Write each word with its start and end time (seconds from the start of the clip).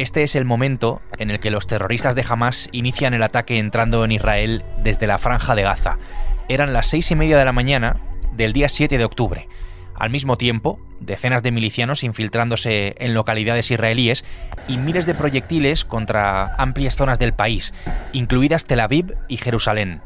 Este 0.00 0.22
es 0.22 0.34
el 0.34 0.46
momento 0.46 1.02
en 1.18 1.28
el 1.28 1.40
que 1.40 1.50
los 1.50 1.66
terroristas 1.66 2.14
de 2.14 2.24
Hamas 2.26 2.70
inician 2.72 3.12
el 3.12 3.22
ataque 3.22 3.58
entrando 3.58 4.02
en 4.02 4.12
Israel 4.12 4.64
desde 4.82 5.06
la 5.06 5.18
franja 5.18 5.54
de 5.54 5.60
Gaza. 5.60 5.98
Eran 6.48 6.72
las 6.72 6.86
seis 6.86 7.10
y 7.10 7.16
media 7.16 7.36
de 7.36 7.44
la 7.44 7.52
mañana 7.52 8.00
del 8.32 8.54
día 8.54 8.70
7 8.70 8.96
de 8.96 9.04
octubre. 9.04 9.46
Al 9.94 10.08
mismo 10.08 10.38
tiempo, 10.38 10.80
decenas 11.00 11.42
de 11.42 11.50
milicianos 11.50 12.02
infiltrándose 12.02 12.94
en 12.98 13.12
localidades 13.12 13.70
israelíes 13.70 14.24
y 14.68 14.78
miles 14.78 15.04
de 15.04 15.14
proyectiles 15.14 15.84
contra 15.84 16.54
amplias 16.56 16.96
zonas 16.96 17.18
del 17.18 17.34
país, 17.34 17.74
incluidas 18.14 18.64
Tel 18.64 18.80
Aviv 18.80 19.16
y 19.28 19.36
Jerusalén. 19.36 20.00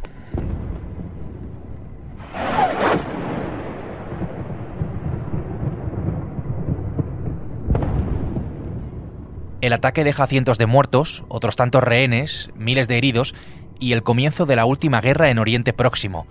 El 9.64 9.72
ataque 9.72 10.04
deja 10.04 10.26
cientos 10.26 10.58
de 10.58 10.66
muertos, 10.66 11.24
otros 11.28 11.56
tantos 11.56 11.82
rehenes, 11.82 12.50
miles 12.54 12.86
de 12.86 12.98
heridos 12.98 13.34
y 13.78 13.94
el 13.94 14.02
comienzo 14.02 14.44
de 14.44 14.56
la 14.56 14.66
última 14.66 15.00
guerra 15.00 15.30
en 15.30 15.38
Oriente 15.38 15.72
Próximo. 15.72 16.26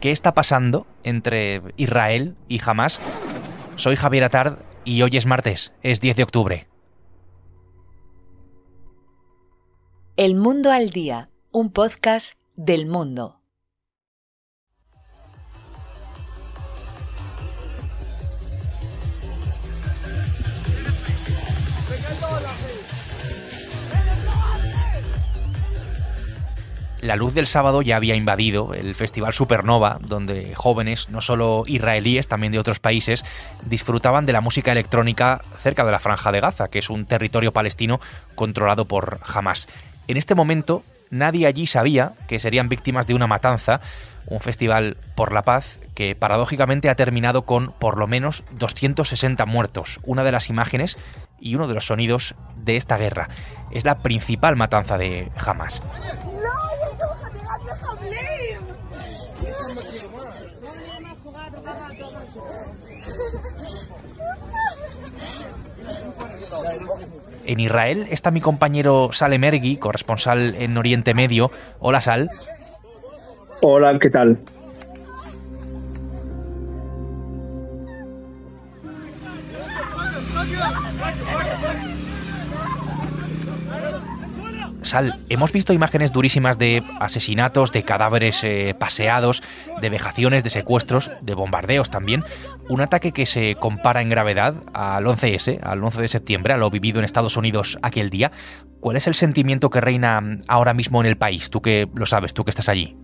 ¿Qué 0.00 0.10
está 0.10 0.32
pasando 0.32 0.86
entre 1.02 1.60
Israel 1.76 2.34
y 2.48 2.62
Hamas? 2.64 2.98
Soy 3.76 3.94
Javier 3.96 4.24
Atard 4.24 4.56
y 4.86 5.02
hoy 5.02 5.18
es 5.18 5.26
martes, 5.26 5.74
es 5.82 6.00
10 6.00 6.16
de 6.16 6.22
octubre. 6.22 6.66
El 10.16 10.34
Mundo 10.34 10.72
al 10.72 10.88
Día, 10.88 11.28
un 11.52 11.72
podcast 11.72 12.38
del 12.56 12.86
mundo. 12.86 13.43
La 27.04 27.16
luz 27.16 27.34
del 27.34 27.46
sábado 27.46 27.82
ya 27.82 27.96
había 27.96 28.14
invadido 28.14 28.72
el 28.72 28.94
Festival 28.94 29.34
Supernova, 29.34 29.98
donde 30.00 30.54
jóvenes, 30.54 31.10
no 31.10 31.20
solo 31.20 31.64
israelíes, 31.66 32.28
también 32.28 32.50
de 32.50 32.58
otros 32.58 32.80
países, 32.80 33.26
disfrutaban 33.66 34.24
de 34.24 34.32
la 34.32 34.40
música 34.40 34.72
electrónica 34.72 35.42
cerca 35.62 35.84
de 35.84 35.92
la 35.92 35.98
Franja 35.98 36.32
de 36.32 36.40
Gaza, 36.40 36.68
que 36.68 36.78
es 36.78 36.88
un 36.88 37.04
territorio 37.04 37.52
palestino 37.52 38.00
controlado 38.36 38.86
por 38.86 39.20
Hamas. 39.22 39.68
En 40.08 40.16
este 40.16 40.34
momento, 40.34 40.82
nadie 41.10 41.46
allí 41.46 41.66
sabía 41.66 42.12
que 42.26 42.38
serían 42.38 42.70
víctimas 42.70 43.06
de 43.06 43.12
una 43.12 43.26
matanza, 43.26 43.82
un 44.26 44.40
festival 44.40 44.96
por 45.14 45.34
la 45.34 45.42
paz 45.42 45.78
que 45.94 46.16
paradójicamente 46.16 46.88
ha 46.88 46.94
terminado 46.94 47.42
con 47.42 47.72
por 47.72 47.98
lo 47.98 48.06
menos 48.06 48.44
260 48.52 49.44
muertos, 49.44 50.00
una 50.04 50.24
de 50.24 50.32
las 50.32 50.48
imágenes 50.48 50.96
y 51.38 51.54
uno 51.54 51.68
de 51.68 51.74
los 51.74 51.84
sonidos 51.84 52.34
de 52.56 52.76
esta 52.76 52.96
guerra. 52.96 53.28
Es 53.70 53.84
la 53.84 53.98
principal 53.98 54.56
matanza 54.56 54.96
de 54.96 55.30
Hamas. 55.36 55.82
En 67.46 67.60
Israel 67.60 68.06
está 68.10 68.30
mi 68.30 68.40
compañero 68.40 69.10
Sale 69.12 69.38
Mergui, 69.38 69.76
corresponsal 69.76 70.54
en 70.58 70.76
Oriente 70.76 71.14
Medio. 71.14 71.50
Hola 71.78 72.00
Sal. 72.00 72.30
Hola, 73.60 73.98
¿qué 73.98 74.10
tal? 74.10 74.38
Sal, 84.84 85.18
hemos 85.30 85.50
visto 85.50 85.72
imágenes 85.72 86.12
durísimas 86.12 86.58
de 86.58 86.82
asesinatos, 87.00 87.72
de 87.72 87.84
cadáveres 87.84 88.44
eh, 88.44 88.76
paseados, 88.78 89.42
de 89.80 89.88
vejaciones, 89.88 90.44
de 90.44 90.50
secuestros, 90.50 91.10
de 91.22 91.34
bombardeos 91.34 91.88
también. 91.88 92.22
Un 92.68 92.82
ataque 92.82 93.12
que 93.12 93.24
se 93.24 93.54
compara 93.54 94.02
en 94.02 94.10
gravedad 94.10 94.54
al 94.74 95.06
11S, 95.06 95.58
al 95.62 95.82
11 95.82 96.02
de 96.02 96.08
septiembre, 96.08 96.52
a 96.52 96.58
lo 96.58 96.68
vivido 96.68 96.98
en 96.98 97.06
Estados 97.06 97.38
Unidos 97.38 97.78
aquel 97.82 98.10
día. 98.10 98.30
¿Cuál 98.80 98.96
es 98.96 99.06
el 99.06 99.14
sentimiento 99.14 99.70
que 99.70 99.80
reina 99.80 100.22
ahora 100.48 100.74
mismo 100.74 101.00
en 101.00 101.06
el 101.06 101.16
país? 101.16 101.48
Tú 101.48 101.62
que 101.62 101.88
lo 101.94 102.04
sabes, 102.04 102.34
tú 102.34 102.44
que 102.44 102.50
estás 102.50 102.68
allí. 102.68 102.94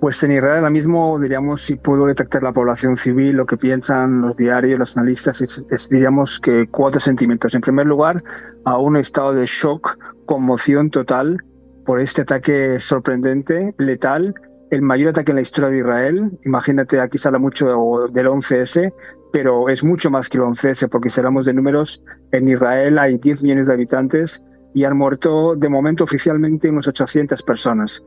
Pues 0.00 0.22
en 0.22 0.32
Israel 0.32 0.56
ahora 0.56 0.70
mismo, 0.70 1.18
diríamos, 1.18 1.62
si 1.62 1.76
puedo 1.76 2.06
detectar 2.06 2.42
la 2.42 2.52
población 2.52 2.96
civil, 2.96 3.36
lo 3.36 3.46
que 3.46 3.56
piensan 3.56 4.20
los 4.20 4.36
diarios, 4.36 4.78
los 4.78 4.96
analistas, 4.96 5.40
es, 5.40 5.88
diríamos 5.88 6.38
que 6.38 6.68
cuatro 6.68 7.00
sentimientos. 7.00 7.54
En 7.54 7.62
primer 7.62 7.86
lugar, 7.86 8.22
a 8.64 8.78
un 8.78 8.96
estado 8.96 9.32
de 9.32 9.46
shock, 9.46 9.98
conmoción 10.26 10.90
total 10.90 11.38
por 11.86 12.00
este 12.00 12.22
ataque 12.22 12.78
sorprendente, 12.78 13.74
letal, 13.78 14.34
el 14.70 14.82
mayor 14.82 15.10
ataque 15.10 15.32
en 15.32 15.36
la 15.36 15.42
historia 15.42 15.70
de 15.70 15.78
Israel. 15.78 16.38
Imagínate, 16.44 17.00
aquí 17.00 17.16
se 17.16 17.28
habla 17.28 17.38
mucho 17.38 18.06
del 18.12 18.26
11S, 18.26 18.92
pero 19.32 19.68
es 19.68 19.82
mucho 19.82 20.10
más 20.10 20.28
que 20.28 20.38
el 20.38 20.44
11S, 20.44 20.88
porque 20.90 21.08
si 21.08 21.20
hablamos 21.20 21.46
de 21.46 21.54
números, 21.54 22.02
en 22.32 22.48
Israel 22.48 22.98
hay 22.98 23.18
10 23.18 23.42
millones 23.44 23.66
de 23.66 23.72
habitantes 23.72 24.42
y 24.74 24.84
han 24.84 24.96
muerto 24.96 25.54
de 25.56 25.68
momento 25.68 26.04
oficialmente 26.04 26.68
unos 26.68 26.86
800 26.86 27.42
personas. 27.42 28.02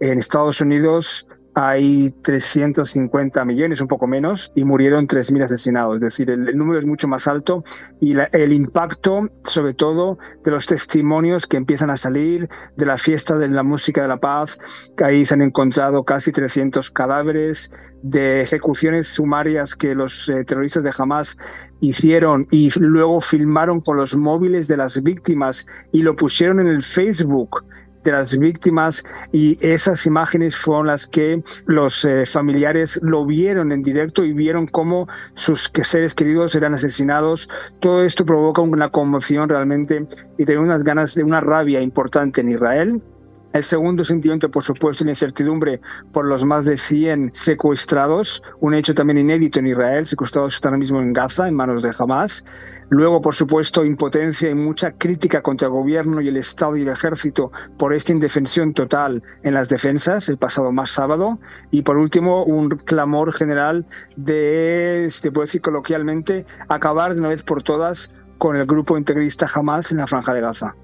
En 0.00 0.18
Estados 0.18 0.60
Unidos 0.60 1.26
hay 1.60 2.14
350 2.22 3.44
millones, 3.44 3.80
un 3.80 3.88
poco 3.88 4.06
menos, 4.06 4.52
y 4.54 4.64
murieron 4.64 5.08
3.000 5.08 5.44
asesinados. 5.44 5.96
Es 5.96 6.02
decir, 6.02 6.30
el, 6.30 6.56
número 6.56 6.78
es 6.78 6.86
mucho 6.86 7.08
más 7.08 7.26
alto 7.26 7.64
y 8.00 8.16
el 8.32 8.52
impacto, 8.52 9.28
sobre 9.42 9.74
todo, 9.74 10.18
de 10.44 10.52
los 10.52 10.66
testimonios 10.66 11.48
que 11.48 11.56
empiezan 11.56 11.90
a 11.90 11.96
salir 11.96 12.48
de 12.76 12.86
la 12.86 12.96
fiesta 12.96 13.36
de 13.36 13.48
la 13.48 13.64
música 13.64 14.02
de 14.02 14.08
la 14.08 14.18
paz, 14.18 14.56
que 14.96 15.04
ahí 15.04 15.24
se 15.26 15.34
han 15.34 15.42
encontrado 15.42 16.04
casi 16.04 16.30
300 16.30 16.92
cadáveres, 16.92 17.72
de 18.02 18.40
ejecuciones 18.42 19.08
sumarias 19.08 19.74
que 19.74 19.96
los 19.96 20.28
eh, 20.28 20.44
terroristas 20.44 20.84
de 20.84 20.92
Hamas 20.96 21.36
hicieron 21.80 22.46
y 22.52 22.70
luego 22.78 23.20
filmaron 23.20 23.80
con 23.80 23.96
los 23.96 24.16
móviles 24.16 24.68
de 24.68 24.76
las 24.76 25.02
víctimas 25.02 25.66
y 25.90 26.02
lo 26.02 26.14
pusieron 26.14 26.60
en 26.60 26.68
el 26.68 26.82
Facebook 26.82 27.64
de 28.08 28.16
las 28.16 28.38
víctimas 28.38 29.04
y 29.32 29.56
esas 29.64 30.06
imágenes 30.06 30.56
fueron 30.56 30.86
las 30.86 31.06
que 31.06 31.42
los 31.66 32.04
eh, 32.04 32.24
familiares 32.26 32.98
lo 33.02 33.26
vieron 33.26 33.70
en 33.70 33.82
directo 33.82 34.24
y 34.24 34.32
vieron 34.32 34.66
cómo 34.66 35.06
sus 35.34 35.70
seres 35.82 36.14
queridos 36.14 36.54
eran 36.54 36.74
asesinados. 36.74 37.48
Todo 37.80 38.02
esto 38.02 38.24
provoca 38.24 38.62
una 38.62 38.90
conmoción 38.90 39.48
realmente 39.48 40.06
y 40.38 40.44
tiene 40.44 40.60
unas 40.60 40.82
ganas 40.82 41.14
de 41.14 41.22
una 41.22 41.40
rabia 41.40 41.80
importante 41.80 42.40
en 42.40 42.48
Israel 42.48 43.00
el 43.52 43.64
segundo 43.64 44.04
sentimiento, 44.04 44.50
por 44.50 44.62
supuesto, 44.62 45.04
la 45.04 45.12
incertidumbre 45.12 45.80
por 46.12 46.26
los 46.26 46.44
más 46.44 46.66
de 46.66 46.76
100 46.76 47.30
secuestrados, 47.32 48.42
un 48.60 48.74
hecho 48.74 48.94
también 48.94 49.18
inédito 49.18 49.58
en 49.58 49.68
Israel, 49.68 50.04
secuestrados 50.04 50.60
ahora 50.62 50.76
mismo 50.76 51.00
en 51.00 51.14
Gaza, 51.14 51.48
en 51.48 51.54
manos 51.54 51.82
de 51.82 51.90
Hamas. 51.98 52.44
Luego, 52.90 53.20
por 53.22 53.34
supuesto, 53.34 53.84
impotencia 53.84 54.50
y 54.50 54.54
mucha 54.54 54.92
crítica 54.92 55.40
contra 55.40 55.68
el 55.68 55.72
gobierno 55.72 56.20
y 56.20 56.28
el 56.28 56.36
Estado 56.36 56.76
y 56.76 56.82
el 56.82 56.88
ejército 56.88 57.50
por 57.78 57.94
esta 57.94 58.12
indefensión 58.12 58.74
total 58.74 59.22
en 59.42 59.54
las 59.54 59.68
defensas 59.68 60.28
el 60.28 60.36
pasado 60.36 60.70
más 60.70 60.90
sábado. 60.90 61.38
Y 61.70 61.82
por 61.82 61.96
último, 61.96 62.44
un 62.44 62.68
clamor 62.68 63.32
general 63.32 63.86
de, 64.16 65.06
se 65.08 65.32
puede 65.32 65.46
decir 65.46 65.62
coloquialmente, 65.62 66.44
acabar 66.68 67.14
de 67.14 67.20
una 67.20 67.30
vez 67.30 67.42
por 67.42 67.62
todas 67.62 68.10
con 68.36 68.56
el 68.56 68.66
grupo 68.66 68.98
integrista 68.98 69.46
Hamas 69.52 69.90
en 69.90 69.98
la 69.98 70.06
franja 70.06 70.34
de 70.34 70.42
Gaza. 70.42 70.74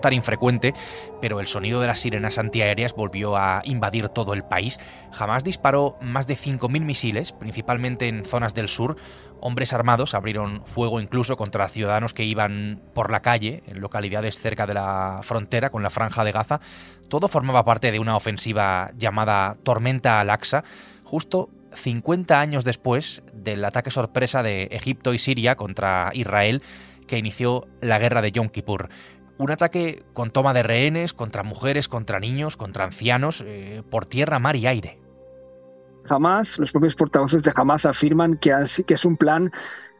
No 0.00 0.06
es 0.06 0.10
tan 0.10 0.12
infrecuente, 0.12 0.74
pero 1.20 1.40
el 1.40 1.46
sonido 1.46 1.80
de 1.80 1.86
las 1.86 2.00
sirenas 2.00 2.38
antiaéreas 2.38 2.94
volvió 2.94 3.36
a 3.36 3.60
invadir 3.64 4.08
todo 4.08 4.32
el 4.32 4.44
país. 4.44 4.78
Jamás 5.12 5.44
disparó 5.44 5.96
más 6.00 6.26
de 6.26 6.34
5.000 6.34 6.80
misiles, 6.80 7.32
principalmente 7.32 8.08
en 8.08 8.24
zonas 8.24 8.54
del 8.54 8.68
sur. 8.68 8.96
Hombres 9.40 9.72
armados 9.72 10.14
abrieron 10.14 10.64
fuego 10.64 11.00
incluso 11.00 11.36
contra 11.36 11.68
ciudadanos 11.68 12.14
que 12.14 12.24
iban 12.24 12.80
por 12.94 13.10
la 13.10 13.20
calle, 13.20 13.62
en 13.66 13.80
localidades 13.80 14.40
cerca 14.40 14.66
de 14.66 14.74
la 14.74 15.20
frontera 15.22 15.70
con 15.70 15.82
la 15.82 15.90
franja 15.90 16.24
de 16.24 16.32
Gaza. 16.32 16.60
Todo 17.08 17.28
formaba 17.28 17.64
parte 17.64 17.90
de 17.90 17.98
una 17.98 18.16
ofensiva 18.16 18.92
llamada 18.96 19.56
Tormenta 19.62 20.20
al-Aqsa, 20.20 20.64
justo 21.04 21.50
50 21.74 22.40
años 22.40 22.64
después 22.64 23.22
del 23.32 23.64
ataque 23.64 23.90
sorpresa 23.90 24.42
de 24.42 24.64
Egipto 24.64 25.14
y 25.14 25.18
Siria 25.18 25.56
contra 25.56 26.10
Israel 26.14 26.62
que 27.10 27.18
inició 27.18 27.66
la 27.80 27.98
guerra 27.98 28.22
de 28.22 28.30
Yom 28.30 28.48
Kippur 28.50 28.88
un 29.40 29.50
ataque 29.50 30.04
con 30.12 30.30
toma 30.30 30.52
de 30.52 30.62
rehenes 30.62 31.14
contra 31.14 31.42
mujeres, 31.42 31.88
contra 31.88 32.20
niños, 32.20 32.58
contra 32.58 32.84
ancianos, 32.84 33.42
eh, 33.46 33.82
por 33.90 34.04
tierra, 34.04 34.38
mar 34.38 34.54
y 34.54 34.66
aire. 34.66 34.98
Jamás, 36.04 36.58
los 36.58 36.72
propios 36.72 36.94
portavoces 36.94 37.42
de 37.42 37.52
Hamas 37.54 37.86
afirman 37.86 38.36
que, 38.36 38.54
que 38.86 38.94
es 38.94 39.04
un 39.04 39.16
plan 39.16 39.50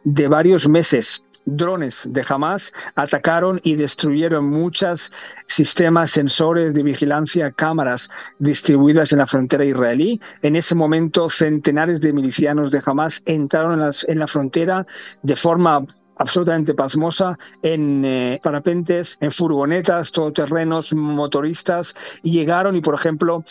de 0.03 0.27
varios 0.27 0.69
meses 0.69 1.23
drones 1.45 2.07
de 2.11 2.23
Hamas 2.27 2.71
atacaron 2.95 3.59
y 3.63 3.75
destruyeron 3.75 4.47
muchos 4.47 5.11
sistemas 5.47 6.11
sensores 6.11 6.73
de 6.73 6.83
vigilancia, 6.83 7.51
cámaras 7.51 8.09
distribuidas 8.39 9.11
en 9.11 9.19
la 9.19 9.27
frontera 9.27 9.65
israelí. 9.65 10.21
En 10.43 10.55
ese 10.55 10.75
momento, 10.75 11.29
centenares 11.29 11.99
de 12.01 12.13
milicianos 12.13 12.71
de 12.71 12.81
Hamas 12.85 13.21
entraron 13.25 13.89
en, 14.07 14.19
la 14.19 14.27
frontera 14.27 14.85
de 15.23 15.35
forma 15.35 15.85
absolutamente 16.21 16.73
pasmosa 16.73 17.37
en 17.63 18.05
eh, 18.05 18.39
parapentes, 18.43 19.17
en 19.21 19.31
furgonetas, 19.31 20.11
todoterrenos, 20.11 20.93
motoristas, 20.93 21.95
y 22.21 22.31
llegaron 22.31 22.75
y, 22.75 22.81
por 22.81 22.95
ejemplo, 22.95 23.43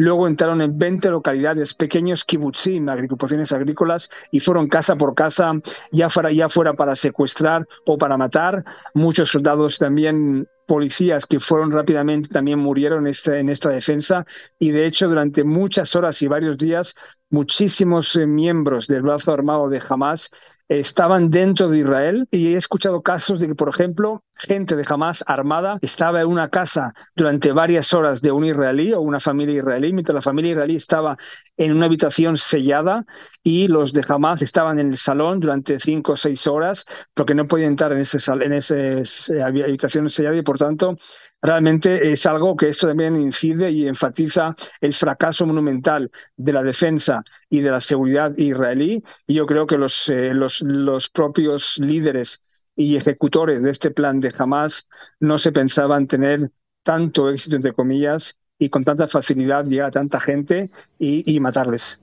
Luego 0.00 0.28
entraron 0.28 0.60
en 0.60 0.78
20 0.78 1.10
localidades, 1.10 1.74
pequeños 1.74 2.24
kibutzim, 2.24 2.88
agrupaciones 2.88 3.50
agrícolas, 3.50 4.08
y 4.30 4.38
fueron 4.38 4.68
casa 4.68 4.94
por 4.94 5.16
casa, 5.16 5.50
ya 5.90 6.08
fuera, 6.08 6.30
ya 6.30 6.48
fuera 6.48 6.74
para 6.74 6.94
secuestrar 6.94 7.66
o 7.84 7.98
para 7.98 8.16
matar. 8.16 8.64
Muchos 8.94 9.30
soldados 9.30 9.76
también 9.76 10.46
policías 10.68 11.26
que 11.26 11.40
fueron 11.40 11.72
rápidamente 11.72 12.28
también 12.28 12.60
murieron 12.60 13.06
en 13.06 13.10
esta, 13.10 13.38
en 13.38 13.48
esta 13.48 13.70
defensa 13.70 14.24
y 14.58 14.70
de 14.70 14.86
hecho 14.86 15.08
durante 15.08 15.42
muchas 15.42 15.96
horas 15.96 16.20
y 16.20 16.28
varios 16.28 16.58
días 16.58 16.94
muchísimos 17.30 18.14
eh, 18.16 18.26
miembros 18.26 18.86
del 18.86 19.00
brazo 19.00 19.32
armado 19.32 19.70
de 19.70 19.82
Hamas 19.88 20.30
estaban 20.68 21.30
dentro 21.30 21.68
de 21.68 21.78
Israel 21.78 22.28
y 22.30 22.54
he 22.54 22.56
escuchado 22.56 23.02
casos 23.02 23.40
de 23.40 23.48
que, 23.48 23.54
por 23.54 23.68
ejemplo, 23.68 24.22
gente 24.34 24.76
de 24.76 24.84
Hamas 24.88 25.24
armada 25.26 25.78
estaba 25.80 26.20
en 26.20 26.26
una 26.28 26.48
casa 26.50 26.94
durante 27.16 27.52
varias 27.52 27.92
horas 27.94 28.20
de 28.20 28.30
un 28.30 28.44
israelí 28.44 28.92
o 28.92 29.00
una 29.00 29.18
familia 29.18 29.58
israelí, 29.58 29.92
mientras 29.92 30.14
la 30.14 30.22
familia 30.22 30.52
israelí 30.52 30.76
estaba 30.76 31.16
en 31.56 31.72
una 31.72 31.86
habitación 31.86 32.36
sellada 32.36 33.04
y 33.42 33.66
los 33.66 33.92
de 33.92 34.04
Hamas 34.06 34.42
estaban 34.42 34.78
en 34.78 34.90
el 34.90 34.96
salón 34.96 35.40
durante 35.40 35.80
cinco 35.80 36.12
o 36.12 36.16
seis 36.16 36.46
horas 36.46 36.84
porque 37.14 37.34
no 37.34 37.46
podían 37.46 37.70
entrar 37.70 37.92
en 37.92 38.00
esa 38.00 38.34
en 38.34 38.52
ese, 38.52 39.02
habitación 39.42 40.08
sellada 40.08 40.36
y 40.36 40.42
por 40.42 40.58
tanto 40.58 40.96
realmente 41.42 42.12
es 42.12 42.26
algo 42.26 42.56
que 42.56 42.68
esto 42.68 42.88
también 42.88 43.16
incide 43.20 43.70
y 43.70 43.86
enfatiza 43.86 44.54
el 44.80 44.94
fracaso 44.94 45.46
monumental 45.46 46.10
de 46.36 46.52
la 46.52 46.62
defensa 46.62 47.22
y 47.48 47.60
de 47.60 47.70
la 47.70 47.80
seguridad 47.80 48.36
israelí. 48.36 49.02
Y 49.26 49.34
yo 49.34 49.46
creo 49.46 49.66
que 49.66 49.78
los, 49.78 50.08
eh, 50.08 50.34
los, 50.34 50.60
los 50.62 51.08
propios 51.10 51.78
líderes 51.78 52.40
y 52.76 52.96
ejecutores 52.96 53.62
de 53.62 53.70
este 53.70 53.90
plan 53.90 54.20
de 54.20 54.32
Hamas 54.36 54.86
no 55.20 55.38
se 55.38 55.52
pensaban 55.52 56.06
tener 56.06 56.50
tanto 56.82 57.30
éxito, 57.30 57.56
entre 57.56 57.72
comillas, 57.72 58.36
y 58.58 58.70
con 58.70 58.84
tanta 58.84 59.06
facilidad 59.06 59.64
llegar 59.64 59.88
a 59.88 59.90
tanta 59.90 60.20
gente 60.20 60.70
y, 60.98 61.30
y 61.32 61.40
matarles. 61.40 62.00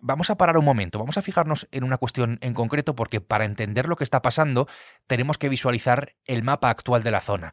Vamos 0.00 0.30
a 0.30 0.36
parar 0.36 0.56
un 0.56 0.64
momento, 0.64 0.98
vamos 1.00 1.18
a 1.18 1.22
fijarnos 1.22 1.66
en 1.72 1.82
una 1.82 1.98
cuestión 1.98 2.38
en 2.40 2.54
concreto 2.54 2.94
porque 2.94 3.20
para 3.20 3.44
entender 3.44 3.88
lo 3.88 3.96
que 3.96 4.04
está 4.04 4.22
pasando 4.22 4.68
tenemos 5.08 5.38
que 5.38 5.48
visualizar 5.48 6.14
el 6.24 6.44
mapa 6.44 6.70
actual 6.70 7.02
de 7.02 7.10
la 7.10 7.20
zona. 7.20 7.52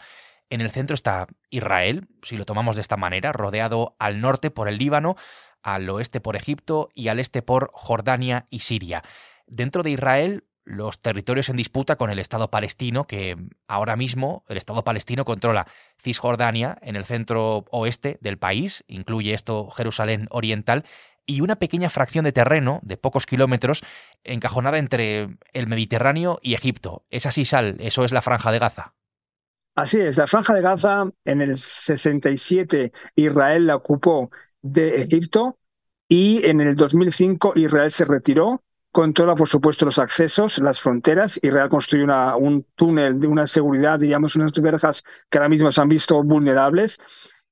En 0.52 0.62
el 0.62 0.70
centro 0.70 0.94
está 0.94 1.26
Israel, 1.50 2.08
si 2.22 2.38
lo 2.38 2.46
tomamos 2.46 2.76
de 2.76 2.84
esta 2.84 2.98
manera, 2.98 3.32
rodeado 3.32 3.96
al 3.98 4.22
norte 4.22 4.52
por 4.52 4.68
el 4.68 4.78
Líbano, 4.78 5.16
al 5.64 5.90
oeste 5.90 6.22
por 6.22 6.36
Egipto 6.36 6.90
y 6.94 7.08
al 7.08 7.20
este 7.20 7.42
por 7.42 7.72
Jordania 7.74 8.46
y 8.52 8.60
Siria. 8.60 9.02
Dentro 9.48 9.82
de 9.82 9.90
Israel, 9.90 10.44
los 10.66 11.02
territorios 11.02 11.50
en 11.50 11.56
disputa 11.56 11.96
con 11.96 12.12
el 12.12 12.20
Estado 12.20 12.52
palestino, 12.52 13.06
que 13.06 13.38
ahora 13.68 13.96
mismo 13.96 14.44
el 14.48 14.58
Estado 14.58 14.84
palestino 14.84 15.26
controla 15.26 15.68
Cisjordania 16.02 16.78
en 16.82 16.96
el 16.96 17.06
centro 17.06 17.66
oeste 17.72 18.20
del 18.22 18.38
país, 18.38 18.84
incluye 18.88 19.34
esto 19.34 19.70
Jerusalén 19.72 20.28
Oriental, 20.30 20.86
y 21.26 21.42
una 21.42 21.58
pequeña 21.58 21.90
fracción 21.90 22.26
de 22.26 22.32
terreno 22.32 22.80
de 22.84 22.98
pocos 22.98 23.26
kilómetros 23.26 23.84
encajonada 24.24 24.78
entre 24.78 25.38
el 25.54 25.68
Mediterráneo 25.68 26.40
y 26.42 26.54
Egipto. 26.54 27.06
Es 27.10 27.26
así, 27.26 27.46
Sal, 27.46 27.78
eso 27.80 28.06
es 28.06 28.12
la 28.12 28.22
franja 28.22 28.52
de 28.52 28.60
Gaza. 28.60 28.94
Así 29.76 30.00
es, 30.00 30.18
la 30.18 30.28
franja 30.28 30.54
de 30.54 30.62
Gaza 30.62 31.04
en 31.26 31.42
el 31.42 31.58
67 31.58 32.92
Israel 33.16 33.68
la 33.68 33.76
ocupó 33.76 34.30
de 34.62 35.02
Egipto 35.02 35.58
y 36.08 36.46
en 36.48 36.62
el 36.62 36.76
2005 36.76 37.54
Israel 37.56 37.92
se 37.92 38.06
retiró, 38.06 38.64
controla 38.92 39.36
por 39.36 39.50
supuesto 39.50 39.84
los 39.84 40.00
accesos, 40.00 40.60
las 40.60 40.80
fronteras, 40.80 41.38
Israel 41.44 41.68
construyó 41.68 42.06
una, 42.06 42.38
un 42.38 42.66
túnel 42.76 43.20
de 43.20 43.28
una 43.28 43.48
seguridad, 43.48 44.00
digamos 44.00 44.38
unas 44.38 44.54
verjas 44.54 45.04
que 45.30 45.40
ahora 45.40 45.50
mismo 45.50 45.70
se 45.72 45.82
han 45.82 45.90
visto 45.90 46.24
vulnerables 46.24 46.98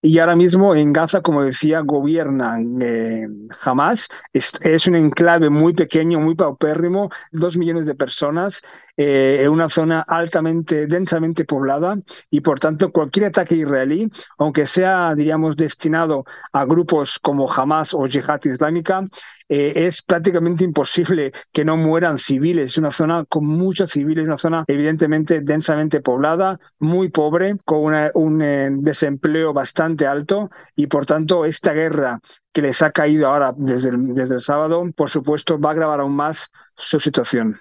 y 0.06 0.20
ahora 0.20 0.36
mismo 0.36 0.76
en 0.76 0.92
Gaza, 0.92 1.22
como 1.22 1.44
decía, 1.44 1.80
gobierna 1.80 2.60
eh, 2.82 3.26
Hamas. 3.64 4.10
Es, 4.34 4.86
un 4.86 4.96
enclave 4.96 5.50
muy 5.50 5.74
pequeño, 5.74 6.20
muy 6.20 6.36
paupérrimo, 6.36 7.10
dos 7.32 7.56
millones 7.56 7.86
de 7.86 7.96
personas, 7.96 8.62
eh, 8.96 9.40
en 9.42 9.50
una 9.50 9.70
zona 9.70 10.02
altamente, 10.02 10.86
densamente 10.88 11.46
poblada. 11.46 11.98
Y 12.30 12.42
por 12.42 12.60
tanto, 12.60 12.92
cualquier 12.92 13.26
ataque 13.26 13.56
israelí, 13.56 14.08
aunque 14.38 14.66
sea, 14.66 15.16
diríamos, 15.16 15.56
destinado 15.56 16.26
a 16.52 16.66
grupos 16.66 17.20
como 17.20 17.52
Hamas 17.52 17.94
o 17.94 18.06
Jihad 18.06 18.42
Islámica, 18.44 19.04
eh, 19.50 19.74
es 19.76 20.02
prácticamente 20.02 20.64
imposible 20.64 21.32
que 21.52 21.66
no 21.66 21.78
mueran 21.78 22.18
civiles. 22.18 22.72
Es 22.72 22.78
una 22.78 22.92
zona 22.92 23.26
con 23.26 23.46
muchos 23.46 23.92
civiles, 23.92 24.26
una 24.26 24.38
zona 24.38 24.64
evidentemente 24.68 25.42
densamente 25.42 26.02
poblada, 26.02 26.60
muy 26.80 27.10
pobre, 27.10 27.58
con 27.66 27.94
un 28.14 28.42
eh, 28.42 28.70
desempleo 28.72 29.54
bastante 29.54 30.06
alto 30.06 30.50
y 30.76 30.88
por 30.88 31.06
tanto 31.06 31.46
esta 31.46 31.74
guerra 31.74 32.20
que 32.52 32.62
les 32.62 32.82
ha 32.82 32.92
caído 32.92 33.28
ahora 33.28 33.54
desde 33.58 33.92
desde 33.94 34.36
el 34.36 34.42
sábado, 34.42 34.84
por 34.96 35.10
supuesto, 35.10 35.60
va 35.60 35.70
a 35.70 35.74
agravar 35.74 36.00
aún 36.00 36.16
más 36.16 36.50
su 36.76 37.00
situación. 37.00 37.58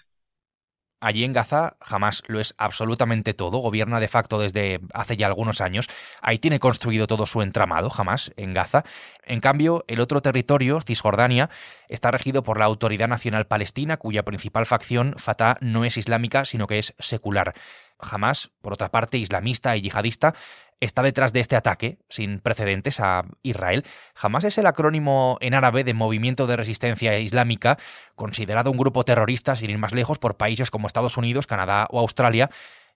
Allí 1.02 1.24
en 1.24 1.32
Gaza 1.32 1.74
jamás 1.80 2.22
lo 2.28 2.38
es 2.38 2.54
absolutamente 2.58 3.34
todo, 3.34 3.58
gobierna 3.58 3.98
de 3.98 4.06
facto 4.06 4.38
desde 4.38 4.78
hace 4.94 5.16
ya 5.16 5.26
algunos 5.26 5.60
años, 5.60 5.88
ahí 6.20 6.38
tiene 6.38 6.60
construido 6.60 7.08
todo 7.08 7.26
su 7.26 7.42
entramado, 7.42 7.90
jamás 7.90 8.32
en 8.36 8.54
Gaza. 8.54 8.84
En 9.24 9.40
cambio, 9.40 9.84
el 9.88 9.98
otro 9.98 10.22
territorio, 10.22 10.80
Cisjordania, 10.80 11.50
está 11.88 12.12
regido 12.12 12.44
por 12.44 12.56
la 12.56 12.66
Autoridad 12.66 13.08
Nacional 13.08 13.48
Palestina, 13.48 13.96
cuya 13.96 14.22
principal 14.22 14.64
facción, 14.64 15.16
Fatah, 15.18 15.58
no 15.60 15.84
es 15.84 15.96
islámica, 15.96 16.44
sino 16.44 16.68
que 16.68 16.78
es 16.78 16.94
secular. 17.00 17.52
Jamás, 17.98 18.52
por 18.60 18.72
otra 18.72 18.92
parte, 18.92 19.18
islamista 19.18 19.76
y 19.76 19.82
yihadista, 19.82 20.36
está 20.84 21.02
detrás 21.02 21.32
de 21.32 21.40
este 21.40 21.56
ataque 21.56 21.98
sin 22.08 22.40
precedentes 22.40 23.00
a 23.00 23.24
Israel. 23.42 23.84
Jamás 24.14 24.44
es 24.44 24.58
el 24.58 24.66
acrónimo 24.66 25.38
en 25.40 25.54
árabe 25.54 25.84
de 25.84 25.94
Movimiento 25.94 26.46
de 26.46 26.56
Resistencia 26.56 27.18
Islámica, 27.18 27.78
considerado 28.16 28.70
un 28.70 28.78
grupo 28.78 29.04
terrorista 29.04 29.54
sin 29.56 29.70
ir 29.70 29.78
más 29.78 29.92
lejos 29.92 30.18
por 30.18 30.36
países 30.36 30.70
como 30.70 30.86
Estados 30.86 31.16
Unidos, 31.16 31.46
Canadá 31.46 31.86
o 31.90 32.00
Australia, 32.00 32.50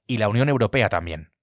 y 0.07 0.19
la 0.19 0.28
Unión 0.28 0.49
Europea 0.49 0.88
también. 0.88 1.36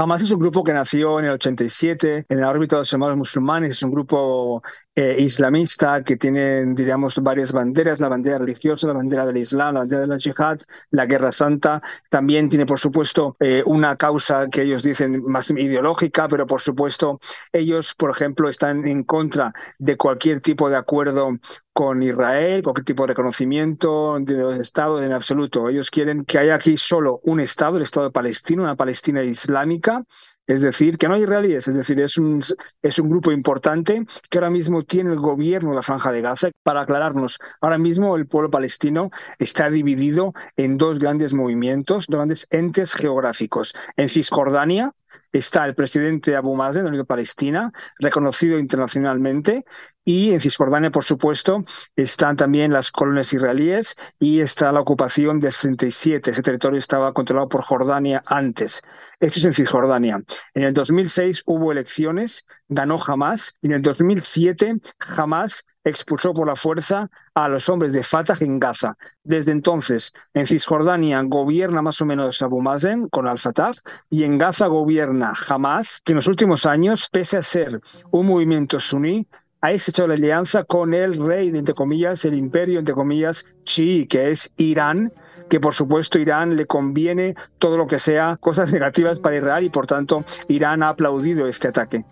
Hamas 0.00 0.22
es 0.22 0.30
un 0.30 0.38
grupo 0.38 0.62
que 0.62 0.72
nació 0.72 1.18
en 1.18 1.24
el 1.24 1.32
87 1.32 2.26
en 2.28 2.40
la 2.40 2.48
órbita 2.48 2.76
de 2.76 2.82
los 2.82 2.92
hermanos 2.92 3.16
musulmanes. 3.16 3.72
Es 3.72 3.82
un 3.82 3.90
grupo 3.90 4.62
eh, 4.94 5.16
islamista 5.18 6.04
que 6.04 6.16
tiene, 6.16 6.72
diríamos, 6.72 7.20
varias 7.20 7.50
banderas, 7.50 7.98
la 7.98 8.06
bandera 8.06 8.38
religiosa, 8.38 8.86
la 8.86 8.92
bandera 8.92 9.26
del 9.26 9.38
Islam, 9.38 9.74
la 9.74 9.80
bandera 9.80 10.02
de 10.02 10.06
la 10.06 10.18
Jihad, 10.18 10.60
la 10.92 11.06
Guerra 11.06 11.32
Santa. 11.32 11.82
También 12.10 12.48
tiene, 12.48 12.64
por 12.64 12.78
supuesto, 12.78 13.36
eh, 13.40 13.64
una 13.66 13.96
causa 13.96 14.46
que 14.48 14.62
ellos 14.62 14.84
dicen 14.84 15.20
más 15.24 15.50
ideológica, 15.50 16.28
pero 16.28 16.46
por 16.46 16.60
supuesto, 16.60 17.18
ellos, 17.50 17.92
por 17.98 18.12
ejemplo, 18.12 18.48
están 18.48 18.86
en 18.86 19.02
contra 19.02 19.52
de 19.80 19.96
cualquier 19.96 20.40
tipo 20.40 20.70
de 20.70 20.76
acuerdo 20.76 21.30
con 21.78 22.02
Israel, 22.02 22.60
cualquier 22.64 22.84
tipo 22.84 23.04
de 23.04 23.10
reconocimiento 23.10 24.18
de 24.18 24.34
los 24.34 24.58
estados 24.58 25.00
en 25.04 25.12
absoluto. 25.12 25.68
Ellos 25.68 25.92
quieren 25.92 26.24
que 26.24 26.36
haya 26.36 26.56
aquí 26.56 26.76
solo 26.76 27.20
un 27.22 27.38
estado, 27.38 27.76
el 27.76 27.84
estado 27.84 28.06
de 28.06 28.12
Palestina, 28.12 28.64
una 28.64 28.74
Palestina 28.74 29.22
islámica, 29.22 30.02
es 30.48 30.60
decir, 30.60 30.98
que 30.98 31.06
no 31.06 31.14
hay 31.14 31.22
israelíes, 31.22 31.68
es 31.68 31.76
decir, 31.76 32.00
es 32.00 32.18
un, 32.18 32.42
es 32.82 32.98
un 32.98 33.08
grupo 33.08 33.30
importante 33.30 34.04
que 34.28 34.38
ahora 34.38 34.50
mismo 34.50 34.82
tiene 34.82 35.12
el 35.12 35.20
gobierno 35.20 35.70
de 35.70 35.76
la 35.76 35.82
Franja 35.82 36.10
de 36.10 36.20
Gaza. 36.20 36.48
Para 36.64 36.80
aclararnos, 36.80 37.38
ahora 37.60 37.78
mismo 37.78 38.16
el 38.16 38.26
pueblo 38.26 38.50
palestino 38.50 39.12
está 39.38 39.70
dividido 39.70 40.32
en 40.56 40.78
dos 40.78 40.98
grandes 40.98 41.32
movimientos, 41.32 42.06
dos 42.08 42.18
grandes 42.18 42.48
entes 42.50 42.92
geográficos. 42.94 43.72
En 43.96 44.08
Cisjordania 44.08 44.94
está 45.32 45.66
el 45.66 45.74
presidente 45.74 46.36
Abu 46.36 46.54
Mazen, 46.54 46.82
de 46.82 46.84
la 46.84 46.90
Unión 46.90 47.06
Palestina, 47.06 47.72
reconocido 47.98 48.58
internacionalmente, 48.58 49.64
y 50.04 50.32
en 50.32 50.40
Cisjordania, 50.40 50.90
por 50.90 51.04
supuesto, 51.04 51.62
están 51.94 52.36
también 52.36 52.72
las 52.72 52.90
colonias 52.90 53.30
israelíes 53.34 53.94
y 54.18 54.40
está 54.40 54.72
la 54.72 54.80
ocupación 54.80 55.38
del 55.38 55.52
67. 55.52 56.30
Ese 56.30 56.40
territorio 56.40 56.78
estaba 56.78 57.12
controlado 57.12 57.50
por 57.50 57.60
Jordania 57.60 58.22
antes. 58.24 58.80
Esto 59.20 59.38
es 59.38 59.44
en 59.44 59.52
Cisjordania. 59.52 60.22
En 60.54 60.62
el 60.62 60.72
2006 60.72 61.42
hubo 61.44 61.72
elecciones, 61.72 62.46
ganó 62.68 62.98
Hamas, 63.06 63.54
y 63.60 63.66
en 63.66 63.72
el 63.74 63.82
2007 63.82 64.76
Hamas 65.14 65.66
expulsó 65.84 66.32
por 66.34 66.46
la 66.46 66.56
fuerza 66.56 67.08
a 67.34 67.48
los 67.48 67.68
hombres 67.68 67.92
de 67.92 68.02
Fatah 68.02 68.36
en 68.40 68.58
Gaza. 68.58 68.96
Desde 69.24 69.52
entonces, 69.52 70.12
en 70.34 70.46
Cisjordania 70.46 71.22
gobierna 71.24 71.82
más 71.82 72.00
o 72.00 72.06
menos 72.06 72.42
Abu 72.42 72.60
Mazen 72.60 73.08
con 73.08 73.26
al-Fatah 73.26 73.72
y 74.10 74.24
en 74.24 74.38
Gaza 74.38 74.66
gobierna 74.66 75.32
Hamas, 75.48 76.00
que 76.04 76.12
en 76.12 76.16
los 76.16 76.26
últimos 76.26 76.66
años, 76.66 77.08
pese 77.10 77.38
a 77.38 77.42
ser 77.42 77.80
un 78.10 78.26
movimiento 78.26 78.80
suní, 78.80 79.26
ha 79.60 79.72
hecho 79.72 80.06
la 80.06 80.14
alianza 80.14 80.62
con 80.64 80.94
el 80.94 81.16
rey, 81.16 81.48
entre 81.48 81.74
comillas, 81.74 82.24
el 82.24 82.34
imperio, 82.34 82.78
entre 82.78 82.94
comillas, 82.94 83.44
chií, 83.64 84.06
que 84.06 84.30
es 84.30 84.52
Irán, 84.56 85.12
que 85.50 85.58
por 85.58 85.74
supuesto 85.74 86.18
Irán 86.18 86.56
le 86.56 86.66
conviene 86.66 87.34
todo 87.58 87.76
lo 87.76 87.86
que 87.86 87.98
sea 87.98 88.36
cosas 88.40 88.72
negativas 88.72 89.20
para 89.20 89.36
Israel 89.36 89.64
y 89.64 89.70
por 89.70 89.86
tanto 89.86 90.24
Irán 90.48 90.82
ha 90.82 90.90
aplaudido 90.90 91.48
este 91.48 91.68
ataque. 91.68 92.04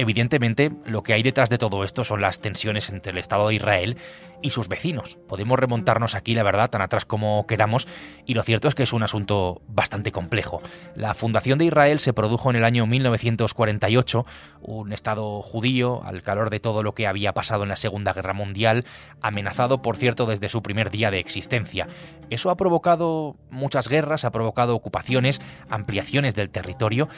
Evidentemente, 0.00 0.72
lo 0.86 1.02
que 1.02 1.12
hay 1.12 1.22
detrás 1.22 1.50
de 1.50 1.58
todo 1.58 1.84
esto 1.84 2.04
son 2.04 2.22
las 2.22 2.40
tensiones 2.40 2.88
entre 2.88 3.12
el 3.12 3.18
Estado 3.18 3.48
de 3.48 3.56
Israel 3.56 3.98
y 4.40 4.48
sus 4.48 4.66
vecinos. 4.66 5.18
Podemos 5.28 5.58
remontarnos 5.58 6.14
aquí, 6.14 6.32
la 6.32 6.42
verdad, 6.42 6.70
tan 6.70 6.80
atrás 6.80 7.04
como 7.04 7.46
queramos, 7.46 7.86
y 8.24 8.32
lo 8.32 8.42
cierto 8.42 8.66
es 8.66 8.74
que 8.74 8.84
es 8.84 8.94
un 8.94 9.02
asunto 9.02 9.60
bastante 9.68 10.10
complejo. 10.10 10.62
La 10.94 11.12
fundación 11.12 11.58
de 11.58 11.66
Israel 11.66 12.00
se 12.00 12.14
produjo 12.14 12.48
en 12.48 12.56
el 12.56 12.64
año 12.64 12.86
1948, 12.86 14.24
un 14.62 14.94
Estado 14.94 15.42
judío, 15.42 16.02
al 16.02 16.22
calor 16.22 16.48
de 16.48 16.60
todo 16.60 16.82
lo 16.82 16.94
que 16.94 17.06
había 17.06 17.34
pasado 17.34 17.64
en 17.64 17.68
la 17.68 17.76
Segunda 17.76 18.14
Guerra 18.14 18.32
Mundial, 18.32 18.86
amenazado, 19.20 19.82
por 19.82 19.98
cierto, 19.98 20.24
desde 20.24 20.48
su 20.48 20.62
primer 20.62 20.88
día 20.88 21.10
de 21.10 21.18
existencia. 21.18 21.88
Eso 22.30 22.48
ha 22.48 22.56
provocado 22.56 23.36
muchas 23.50 23.86
guerras, 23.90 24.24
ha 24.24 24.30
provocado 24.30 24.74
ocupaciones, 24.74 25.42
ampliaciones 25.68 26.34
del 26.34 26.48
territorio, 26.48 27.10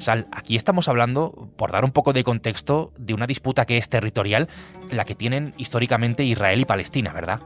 Sal, 0.00 0.26
aquí 0.32 0.56
estamos 0.56 0.88
hablando, 0.88 1.50
por 1.56 1.72
dar 1.72 1.84
un 1.84 1.92
poco 1.92 2.14
de 2.14 2.24
contexto, 2.24 2.92
de 2.96 3.12
una 3.12 3.26
disputa 3.26 3.66
que 3.66 3.76
es 3.76 3.90
territorial, 3.90 4.48
la 4.90 5.04
que 5.04 5.14
tienen 5.14 5.52
históricamente 5.58 6.24
Israel 6.24 6.60
y 6.60 6.64
Palestina, 6.64 7.12
¿verdad? 7.12 7.40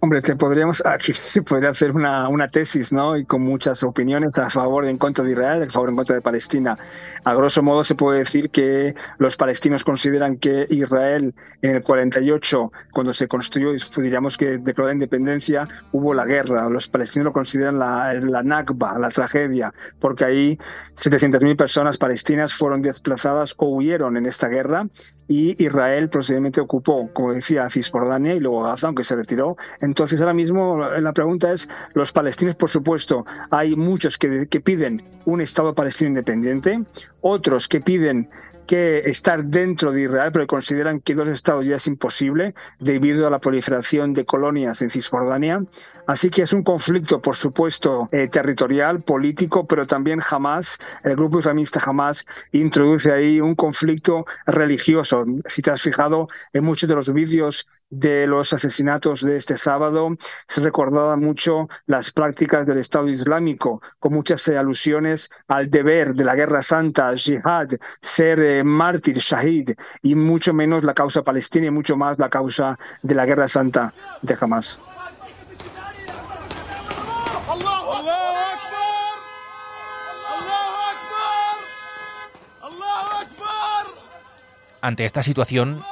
Hombre, 0.00 0.20
te 0.20 0.36
podríamos, 0.36 0.82
aquí 0.86 1.12
se 1.14 1.42
podría 1.42 1.70
hacer 1.70 1.92
una, 1.92 2.28
una, 2.28 2.46
tesis, 2.46 2.92
¿no? 2.92 3.16
Y 3.16 3.24
con 3.24 3.42
muchas 3.42 3.82
opiniones 3.82 4.38
a 4.38 4.50
favor 4.50 4.84
y 4.84 4.88
en 4.88 4.98
contra 4.98 5.24
de 5.24 5.32
Israel, 5.32 5.62
a 5.62 5.70
favor 5.70 5.88
y 5.88 5.92
en 5.92 5.96
contra 5.96 6.14
de 6.14 6.22
Palestina. 6.22 6.76
A 7.24 7.34
grosso 7.34 7.62
modo 7.62 7.82
se 7.82 7.94
puede 7.94 8.18
decir 8.18 8.50
que 8.50 8.94
los 9.18 9.36
palestinos 9.36 9.84
consideran 9.84 10.36
que 10.36 10.66
Israel 10.68 11.34
en 11.62 11.76
el 11.76 11.82
48, 11.82 12.72
cuando 12.92 13.12
se 13.14 13.26
construyó, 13.26 13.72
diríamos 13.96 14.36
que 14.36 14.58
declaró 14.58 14.88
la 14.88 14.94
independencia, 14.94 15.66
hubo 15.92 16.12
la 16.12 16.26
guerra. 16.26 16.68
Los 16.68 16.88
palestinos 16.88 17.24
lo 17.24 17.32
consideran 17.32 17.78
la, 17.78 18.12
la 18.14 18.42
Nakba, 18.42 18.98
la 18.98 19.08
tragedia, 19.08 19.72
porque 19.98 20.24
ahí 20.26 20.58
700.000 20.96 21.56
personas 21.56 21.96
palestinas 21.96 22.52
fueron 22.52 22.82
desplazadas 22.82 23.54
o 23.56 23.68
huyeron 23.68 24.16
en 24.16 24.26
esta 24.26 24.48
guerra 24.48 24.86
y 25.28 25.62
Israel 25.62 26.08
posiblemente 26.08 26.60
ocupó, 26.60 27.12
como 27.12 27.32
decía, 27.32 27.68
Cisjordania 27.68 28.34
y 28.34 28.40
luego 28.40 28.62
Gaza, 28.62 28.86
aunque 28.86 29.02
se 29.02 29.16
retiró. 29.16 29.56
Entonces 29.86 30.20
ahora 30.20 30.34
mismo 30.34 30.78
la 30.78 31.12
pregunta 31.12 31.52
es, 31.52 31.68
los 31.94 32.12
palestinos, 32.12 32.56
por 32.56 32.68
supuesto, 32.68 33.24
hay 33.50 33.76
muchos 33.76 34.18
que, 34.18 34.46
que 34.48 34.60
piden 34.60 35.02
un 35.24 35.40
Estado 35.40 35.74
palestino 35.74 36.08
independiente, 36.08 36.82
otros 37.20 37.68
que 37.68 37.80
piden 37.80 38.28
que 38.66 38.98
estar 38.98 39.44
dentro 39.44 39.92
de 39.92 40.02
Israel, 40.02 40.30
pero 40.32 40.46
consideran 40.46 41.00
que 41.00 41.14
dos 41.14 41.28
estados 41.28 41.64
ya 41.64 41.76
es 41.76 41.86
imposible 41.86 42.54
debido 42.78 43.26
a 43.26 43.30
la 43.30 43.38
proliferación 43.38 44.12
de 44.12 44.24
colonias 44.24 44.82
en 44.82 44.90
Cisjordania. 44.90 45.64
Así 46.06 46.30
que 46.30 46.42
es 46.42 46.52
un 46.52 46.62
conflicto, 46.62 47.20
por 47.20 47.34
supuesto, 47.34 48.08
eh, 48.12 48.28
territorial, 48.28 49.00
político, 49.00 49.66
pero 49.66 49.86
también 49.86 50.20
jamás, 50.20 50.78
el 51.02 51.16
grupo 51.16 51.40
islamista 51.40 51.80
jamás 51.80 52.24
introduce 52.52 53.10
ahí 53.10 53.40
un 53.40 53.54
conflicto 53.54 54.24
religioso. 54.46 55.24
Si 55.46 55.62
te 55.62 55.70
has 55.70 55.82
fijado 55.82 56.28
en 56.52 56.64
muchos 56.64 56.88
de 56.88 56.94
los 56.94 57.12
vídeos 57.12 57.66
de 57.90 58.26
los 58.26 58.52
asesinatos 58.52 59.20
de 59.22 59.36
este 59.36 59.56
sábado, 59.56 60.16
se 60.48 60.60
recordaba 60.60 61.16
mucho 61.16 61.68
las 61.86 62.12
prácticas 62.12 62.66
del 62.66 62.78
Estado 62.78 63.08
Islámico, 63.08 63.82
con 63.98 64.12
muchas 64.12 64.46
alusiones 64.48 65.28
al 65.48 65.70
deber 65.70 66.14
de 66.14 66.24
la 66.24 66.34
guerra 66.34 66.62
santa, 66.62 67.16
jihad, 67.16 67.68
ser 68.00 68.40
eh, 68.40 68.55
mártir, 68.64 69.18
shahid, 69.18 69.70
y 70.02 70.14
mucho 70.14 70.52
menos 70.52 70.84
la 70.84 70.94
causa 70.94 71.22
palestina 71.22 71.66
y 71.66 71.70
mucho 71.70 71.96
más 71.96 72.18
la 72.18 72.28
causa 72.28 72.78
de 73.02 73.14
la 73.14 73.26
guerra 73.26 73.48
santa 73.48 73.92
de 74.22 74.36
Hamas. 74.40 74.78
Ante 84.80 85.04
esta 85.04 85.24
situación, 85.24 85.82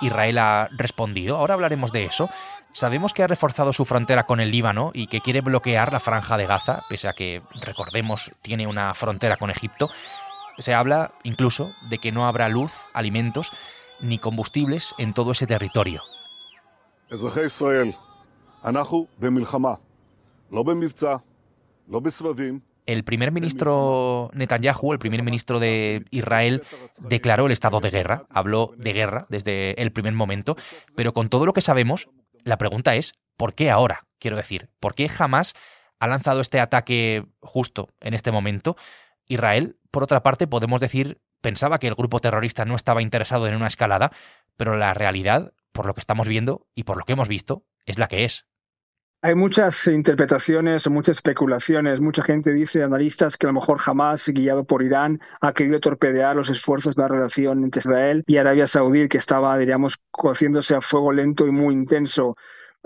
Israel 0.00 0.38
ha 0.38 0.68
respondido. 0.76 1.36
Ahora 1.36 1.54
hablaremos 1.54 1.92
de 1.92 2.06
eso. 2.06 2.28
Sabemos 2.72 3.12
que 3.12 3.22
ha 3.22 3.28
reforzado 3.28 3.72
su 3.72 3.84
frontera 3.84 4.24
con 4.24 4.40
el 4.40 4.50
Líbano 4.50 4.90
y 4.92 5.06
que 5.06 5.20
quiere 5.20 5.40
bloquear 5.40 5.92
la 5.92 6.00
franja 6.00 6.36
de 6.36 6.46
Gaza, 6.46 6.82
pese 6.88 7.06
a 7.06 7.12
que, 7.12 7.42
recordemos, 7.60 8.32
tiene 8.42 8.66
una 8.66 8.92
frontera 8.94 9.36
con 9.36 9.50
Egipto. 9.50 9.88
Se 10.58 10.74
habla 10.74 11.12
incluso 11.22 11.72
de 11.88 11.98
que 11.98 12.12
no 12.12 12.26
habrá 12.26 12.48
luz, 12.48 12.72
alimentos 12.92 13.50
ni 14.00 14.18
combustibles 14.18 14.94
en 14.98 15.14
todo 15.14 15.32
ese 15.32 15.46
territorio. 15.46 16.02
El 22.86 23.02
primer 23.02 23.32
ministro 23.32 24.30
Netanyahu, 24.34 24.92
el 24.92 24.98
primer 24.98 25.22
ministro 25.22 25.58
de 25.58 26.04
Israel, 26.10 26.62
declaró 27.00 27.46
el 27.46 27.52
estado 27.52 27.80
de 27.80 27.90
guerra, 27.90 28.24
habló 28.28 28.74
de 28.76 28.92
guerra 28.92 29.26
desde 29.30 29.80
el 29.80 29.90
primer 29.90 30.12
momento, 30.12 30.56
pero 30.94 31.14
con 31.14 31.30
todo 31.30 31.46
lo 31.46 31.54
que 31.54 31.62
sabemos, 31.62 32.08
la 32.42 32.58
pregunta 32.58 32.94
es, 32.94 33.14
¿por 33.36 33.54
qué 33.54 33.70
ahora? 33.70 34.06
Quiero 34.18 34.36
decir, 34.36 34.68
¿por 34.80 34.94
qué 34.94 35.08
jamás 35.08 35.54
ha 35.98 36.06
lanzado 36.06 36.40
este 36.40 36.60
ataque 36.60 37.24
justo 37.40 37.88
en 38.00 38.12
este 38.12 38.32
momento? 38.32 38.76
Israel, 39.26 39.78
por 39.90 40.02
otra 40.02 40.22
parte, 40.22 40.46
podemos 40.46 40.80
decir, 40.80 41.20
pensaba 41.40 41.78
que 41.78 41.88
el 41.88 41.94
grupo 41.94 42.20
terrorista 42.20 42.64
no 42.64 42.76
estaba 42.76 43.02
interesado 43.02 43.46
en 43.46 43.54
una 43.54 43.66
escalada, 43.66 44.12
pero 44.56 44.76
la 44.76 44.94
realidad, 44.94 45.52
por 45.72 45.86
lo 45.86 45.94
que 45.94 46.00
estamos 46.00 46.28
viendo 46.28 46.66
y 46.74 46.84
por 46.84 46.96
lo 46.96 47.04
que 47.04 47.12
hemos 47.12 47.28
visto, 47.28 47.64
es 47.86 47.98
la 47.98 48.08
que 48.08 48.24
es. 48.24 48.46
Hay 49.24 49.34
muchas 49.34 49.86
interpretaciones, 49.86 50.86
muchas 50.90 51.16
especulaciones. 51.16 51.98
Mucha 51.98 52.22
gente 52.22 52.52
dice, 52.52 52.82
analistas, 52.82 53.38
que 53.38 53.46
a 53.46 53.48
lo 53.48 53.54
mejor 53.54 53.78
jamás, 53.78 54.28
guiado 54.28 54.64
por 54.64 54.82
Irán, 54.82 55.18
ha 55.40 55.54
querido 55.54 55.80
torpedear 55.80 56.36
los 56.36 56.50
esfuerzos 56.50 56.94
de 56.94 57.00
la 57.00 57.08
relación 57.08 57.64
entre 57.64 57.78
Israel 57.78 58.22
y 58.26 58.36
Arabia 58.36 58.66
Saudí, 58.66 59.08
que 59.08 59.16
estaba, 59.16 59.56
diríamos, 59.56 59.96
cociéndose 60.10 60.74
a 60.74 60.82
fuego 60.82 61.10
lento 61.10 61.46
y 61.46 61.52
muy 61.52 61.72
intenso. 61.72 62.36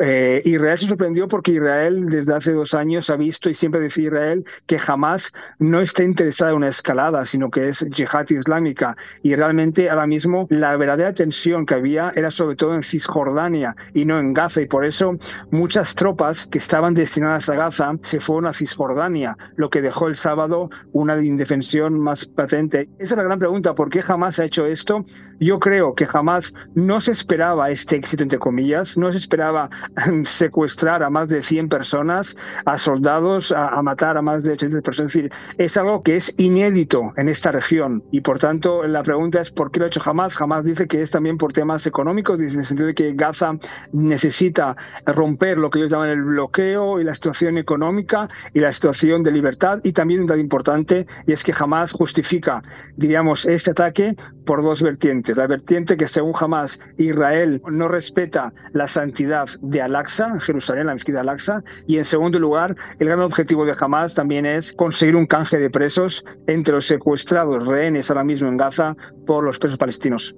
Eh, 0.00 0.42
Israel 0.44 0.78
se 0.78 0.86
sorprendió 0.86 1.26
porque 1.26 1.52
Israel 1.52 2.06
desde 2.06 2.34
hace 2.34 2.52
dos 2.52 2.72
años 2.74 3.10
ha 3.10 3.16
visto 3.16 3.50
y 3.50 3.54
siempre 3.54 3.80
decía 3.80 4.06
Israel 4.06 4.44
que 4.66 4.78
jamás 4.78 5.32
no 5.58 5.80
está 5.80 6.04
interesada 6.04 6.52
en 6.52 6.58
una 6.58 6.68
escalada, 6.68 7.26
sino 7.26 7.50
que 7.50 7.68
es 7.68 7.84
yihad 7.90 8.28
islámica. 8.30 8.96
Y 9.22 9.34
realmente 9.34 9.90
ahora 9.90 10.06
mismo 10.06 10.46
la 10.50 10.76
verdadera 10.76 11.12
tensión 11.12 11.66
que 11.66 11.74
había 11.74 12.12
era 12.14 12.30
sobre 12.30 12.54
todo 12.54 12.74
en 12.74 12.82
Cisjordania 12.82 13.74
y 13.92 14.04
no 14.04 14.18
en 14.20 14.34
Gaza. 14.34 14.62
Y 14.62 14.66
por 14.66 14.84
eso 14.84 15.16
muchas 15.50 15.94
tropas 15.94 16.46
que 16.46 16.58
estaban 16.58 16.94
destinadas 16.94 17.48
a 17.50 17.54
Gaza 17.54 17.92
se 18.02 18.20
fueron 18.20 18.46
a 18.46 18.52
Cisjordania, 18.52 19.36
lo 19.56 19.68
que 19.68 19.82
dejó 19.82 20.06
el 20.06 20.14
sábado 20.14 20.70
una 20.92 21.20
indefensión 21.22 21.98
más 21.98 22.24
patente. 22.24 22.88
Esa 22.98 23.14
es 23.14 23.18
la 23.18 23.24
gran 23.24 23.38
pregunta, 23.38 23.74
¿por 23.74 23.90
qué 23.90 24.00
jamás 24.02 24.38
ha 24.38 24.44
hecho 24.44 24.66
esto? 24.66 25.04
Yo 25.40 25.58
creo 25.58 25.94
que 25.94 26.06
jamás 26.06 26.54
no 26.74 27.00
se 27.00 27.10
esperaba 27.10 27.70
este 27.70 27.96
éxito, 27.96 28.22
entre 28.22 28.38
comillas, 28.38 28.96
no 28.96 29.10
se 29.10 29.18
esperaba 29.18 29.68
secuestrar 30.24 31.02
a 31.02 31.10
más 31.10 31.28
de 31.28 31.42
100 31.42 31.68
personas, 31.68 32.36
a 32.64 32.78
soldados, 32.78 33.52
a, 33.52 33.80
matar 33.82 34.16
a 34.16 34.22
más 34.22 34.42
de 34.42 34.52
80 34.52 34.80
personas. 34.82 35.14
Es 35.14 35.22
decir, 35.22 35.32
es 35.58 35.76
algo 35.76 36.02
que 36.02 36.16
es 36.16 36.34
inédito 36.36 37.12
en 37.16 37.28
esta 37.28 37.52
región 37.52 38.02
y 38.10 38.20
por 38.20 38.38
tanto 38.38 38.86
la 38.86 39.02
pregunta 39.02 39.40
es 39.40 39.50
¿por 39.50 39.70
qué 39.70 39.80
lo 39.80 39.86
ha 39.86 39.88
hecho 39.88 40.00
jamás? 40.00 40.36
Jamás 40.36 40.64
dice 40.64 40.86
que 40.86 41.00
es 41.00 41.10
también 41.10 41.38
por 41.38 41.52
temas 41.52 41.86
económicos, 41.86 42.40
en 42.40 42.58
el 42.58 42.64
sentido 42.64 42.86
de 42.86 42.94
que 42.94 43.12
Gaza 43.14 43.56
necesita 43.92 44.76
romper 45.06 45.58
lo 45.58 45.70
que 45.70 45.78
ellos 45.80 45.90
llaman 45.90 46.10
el 46.10 46.22
bloqueo 46.22 47.00
y 47.00 47.04
la 47.04 47.14
situación 47.14 47.58
económica 47.58 48.28
y 48.54 48.60
la 48.60 48.72
situación 48.72 49.22
de 49.22 49.32
libertad 49.32 49.80
y 49.82 49.92
también 49.92 50.20
un 50.20 50.26
dato 50.26 50.40
importante 50.40 51.06
y 51.26 51.32
es 51.32 51.42
que 51.42 51.52
jamás 51.52 51.92
justifica, 51.92 52.62
diríamos, 52.96 53.46
este 53.46 53.70
ataque 53.70 54.16
por 54.44 54.62
dos 54.62 54.82
vertientes. 54.82 55.36
La 55.36 55.46
vertiente 55.46 55.96
que 55.96 56.08
según 56.08 56.32
jamás 56.32 56.80
Israel 56.96 57.60
no 57.70 57.88
respeta 57.88 58.52
la 58.72 58.86
santidad 58.86 59.48
de 59.60 59.77
En 59.78 60.40
Jerusalén, 60.40 60.86
la 60.86 60.92
mezquita 60.92 61.20
Al-Aqsa. 61.20 61.62
Y 61.86 61.98
en 61.98 62.04
segundo 62.04 62.38
lugar, 62.38 62.74
el 62.98 63.06
gran 63.06 63.20
objetivo 63.20 63.64
de 63.64 63.74
Hamas 63.78 64.14
también 64.14 64.46
es 64.46 64.72
conseguir 64.72 65.16
un 65.16 65.26
canje 65.26 65.58
de 65.58 65.70
presos 65.70 66.24
entre 66.46 66.74
los 66.74 66.86
secuestrados 66.86 67.66
rehenes 67.66 68.10
ahora 68.10 68.24
mismo 68.24 68.48
en 68.48 68.56
Gaza 68.56 68.96
por 69.26 69.44
los 69.44 69.58
presos 69.58 69.78
palestinos. 69.78 70.34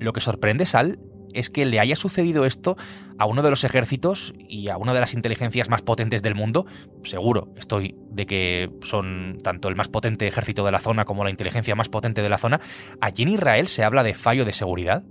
Lo 0.00 0.12
que 0.12 0.20
sorprende, 0.20 0.64
Sal, 0.66 0.98
es 1.34 1.50
que 1.50 1.66
le 1.66 1.80
haya 1.80 1.96
sucedido 1.96 2.44
esto 2.44 2.76
a 3.18 3.26
uno 3.26 3.42
de 3.42 3.50
los 3.50 3.64
ejércitos 3.64 4.32
y 4.38 4.68
a 4.68 4.76
una 4.76 4.94
de 4.94 5.00
las 5.00 5.14
inteligencias 5.14 5.68
más 5.68 5.82
potentes 5.82 6.22
del 6.22 6.34
mundo. 6.34 6.66
Seguro 7.04 7.52
estoy 7.56 7.96
de 8.10 8.26
que 8.26 8.70
son 8.82 9.38
tanto 9.42 9.68
el 9.68 9.76
más 9.76 9.88
potente 9.88 10.26
ejército 10.26 10.64
de 10.64 10.72
la 10.72 10.78
zona 10.78 11.04
como 11.04 11.24
la 11.24 11.30
inteligencia 11.30 11.74
más 11.74 11.88
potente 11.88 12.22
de 12.22 12.28
la 12.28 12.38
zona. 12.38 12.60
Allí 13.00 13.24
en 13.24 13.30
Israel 13.30 13.68
se 13.68 13.84
habla 13.84 14.02
de 14.02 14.14
fallo 14.14 14.44
de 14.44 14.52
seguridad 14.52 15.02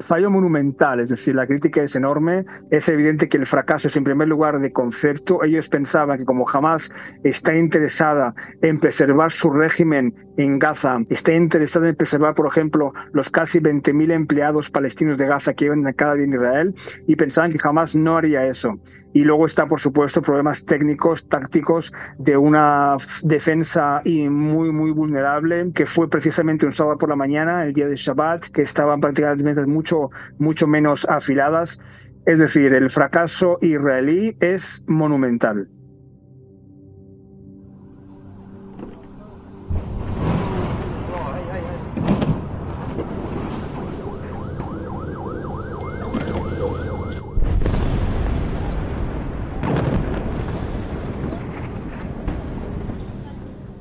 fallo 0.00 0.30
monumental, 0.30 1.00
es 1.00 1.10
decir, 1.10 1.34
la 1.34 1.46
crítica 1.46 1.82
es 1.82 1.96
enorme. 1.96 2.44
Es 2.70 2.88
evidente 2.88 3.28
que 3.28 3.36
el 3.36 3.46
fracaso 3.46 3.88
es 3.88 3.96
en 3.96 4.04
primer 4.04 4.28
lugar 4.28 4.60
de 4.60 4.72
concepto. 4.72 5.42
Ellos 5.44 5.68
pensaban 5.68 6.18
que 6.18 6.24
como 6.24 6.44
jamás 6.44 6.90
está 7.22 7.54
interesada 7.54 8.34
en 8.62 8.78
preservar 8.78 9.30
su 9.30 9.50
régimen 9.50 10.14
en 10.36 10.58
Gaza, 10.58 10.98
está 11.08 11.32
interesada 11.34 11.88
en 11.88 11.96
preservar, 11.96 12.34
por 12.34 12.46
ejemplo, 12.46 12.92
los 13.12 13.30
casi 13.30 13.60
20.000 13.60 14.12
empleados 14.12 14.70
palestinos 14.70 15.18
de 15.18 15.26
Gaza 15.26 15.54
que 15.54 15.70
viven 15.70 15.92
cada 15.94 16.14
día 16.14 16.24
en 16.24 16.32
Israel, 16.32 16.74
y 17.06 17.16
pensaban 17.16 17.50
que 17.50 17.58
jamás 17.58 17.94
no 17.94 18.16
haría 18.16 18.46
eso. 18.46 18.78
Y 19.14 19.22
luego 19.22 19.46
está, 19.46 19.66
por 19.66 19.80
supuesto, 19.80 20.20
problemas 20.20 20.64
técnicos, 20.64 21.26
tácticos 21.28 21.92
de 22.18 22.36
una 22.36 22.96
defensa 23.22 24.00
muy, 24.04 24.72
muy 24.72 24.90
vulnerable, 24.90 25.70
que 25.72 25.86
fue 25.86 26.10
precisamente 26.10 26.66
un 26.66 26.72
sábado 26.72 26.98
por 26.98 27.08
la 27.08 27.16
mañana, 27.16 27.64
el 27.64 27.72
día 27.72 27.86
de 27.86 27.94
Shabbat, 27.94 28.48
que 28.48 28.62
estaban 28.62 29.00
prácticamente 29.00 29.64
mucho, 29.66 30.10
mucho 30.38 30.66
menos 30.66 31.06
afiladas. 31.08 31.78
Es 32.26 32.40
decir, 32.40 32.74
el 32.74 32.90
fracaso 32.90 33.56
israelí 33.60 34.36
es 34.40 34.82
monumental. 34.88 35.68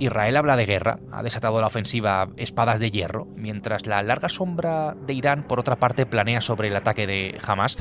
Israel 0.03 0.37
habla 0.37 0.55
de 0.55 0.65
guerra, 0.65 0.99
ha 1.11 1.23
desatado 1.23 1.59
la 1.61 1.67
ofensiva 1.67 2.29
Espadas 2.37 2.79
de 2.79 2.91
Hierro, 2.91 3.25
mientras 3.35 3.85
la 3.85 4.03
larga 4.03 4.29
sombra 4.29 4.95
de 5.05 5.13
Irán, 5.13 5.43
por 5.43 5.59
otra 5.59 5.77
parte, 5.77 6.05
planea 6.05 6.41
sobre 6.41 6.67
el 6.67 6.75
ataque 6.75 7.07
de 7.07 7.37
Hamas. 7.45 7.77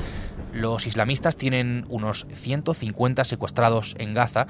Los 0.53 0.87
islamistas 0.87 1.37
tienen 1.37 1.85
unos 1.89 2.25
150 2.33 3.23
secuestrados 3.23 3.95
en 3.99 4.13
Gaza 4.13 4.47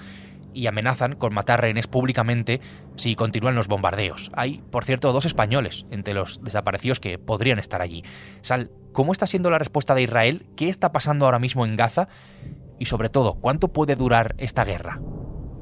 y 0.53 0.67
amenazan 0.67 1.15
con 1.15 1.33
matar 1.33 1.61
rehenes 1.61 1.87
públicamente 1.87 2.61
si 2.95 3.15
continúan 3.15 3.55
los 3.55 3.67
bombardeos. 3.67 4.31
Hay, 4.35 4.61
por 4.71 4.85
cierto, 4.85 5.11
dos 5.11 5.25
españoles 5.25 5.85
entre 5.89 6.13
los 6.13 6.43
desaparecidos 6.43 6.99
que 6.99 7.17
podrían 7.17 7.59
estar 7.59 7.81
allí. 7.81 8.03
Sal, 8.41 8.71
¿cómo 8.91 9.11
está 9.11 9.25
siendo 9.25 9.49
la 9.49 9.57
respuesta 9.57 9.95
de 9.95 10.03
Israel? 10.03 10.45
¿Qué 10.55 10.69
está 10.69 10.91
pasando 10.91 11.25
ahora 11.25 11.39
mismo 11.39 11.65
en 11.65 11.75
Gaza? 11.75 12.07
Y 12.77 12.85
sobre 12.85 13.09
todo, 13.09 13.35
¿cuánto 13.35 13.73
puede 13.73 13.95
durar 13.95 14.35
esta 14.37 14.63
guerra? 14.63 14.99